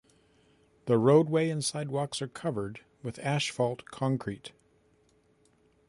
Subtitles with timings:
[0.85, 4.51] The roadway and sidewalks are covered with asphalt concrete.